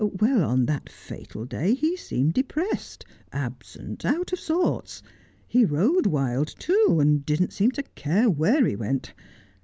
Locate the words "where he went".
8.27-9.13